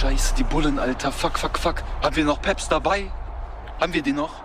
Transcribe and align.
Scheiße, 0.00 0.34
die 0.34 0.44
Bullen, 0.44 0.78
Alter. 0.78 1.10
Fuck, 1.10 1.38
fuck, 1.38 1.58
fuck. 1.58 1.76
Haben 2.02 2.16
wir 2.16 2.24
noch 2.24 2.42
Peps 2.42 2.68
dabei? 2.68 3.10
Haben 3.80 3.94
wir 3.94 4.02
den 4.02 4.16
noch? 4.16 4.42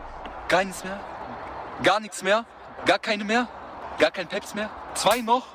Gar 0.48 0.64
nichts 0.64 0.82
mehr? 0.86 0.98
Gar 1.84 2.00
nichts 2.00 2.24
mehr? 2.24 2.46
Gar 2.86 3.00
keine 3.00 3.26
mehr? 3.26 3.50
Gar 4.00 4.12
kein 4.12 4.28
Peps 4.28 4.56
mehr? 4.56 4.70
Zwei 4.94 5.20
noch? 5.20 5.48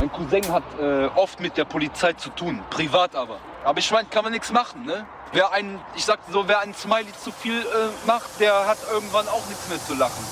Mein 0.00 0.10
Cousin 0.10 0.50
hat 0.50 0.64
äh, 0.80 1.06
oft 1.14 1.38
mit 1.38 1.56
der 1.56 1.64
Polizei 1.64 2.14
zu 2.14 2.28
tun, 2.30 2.60
privat 2.70 3.14
aber. 3.14 3.38
Aber 3.62 3.78
ich 3.78 3.88
meine, 3.92 4.08
kann 4.08 4.24
man 4.24 4.32
nichts 4.32 4.50
machen, 4.50 4.84
ne? 4.84 5.06
Wer 5.32 5.52
einen, 5.52 5.80
ich 5.94 6.04
sag 6.04 6.18
so, 6.32 6.48
wer 6.48 6.58
einen 6.58 6.74
Smiley 6.74 7.12
zu 7.22 7.30
viel 7.30 7.60
äh, 7.60 8.06
macht, 8.08 8.40
der 8.40 8.66
hat 8.66 8.78
irgendwann 8.90 9.28
auch 9.28 9.46
nichts 9.46 9.68
mehr 9.68 9.78
zu 9.78 9.94
lachen. 9.94 10.26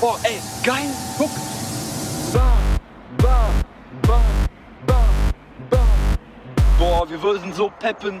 Oh, 0.00 0.14
ey, 0.22 0.40
geil, 0.62 0.88
guck. 1.18 1.30
Wir 7.08 7.22
würden 7.22 7.52
so 7.54 7.70
peppen. 7.78 8.20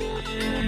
Bye. 0.00 0.59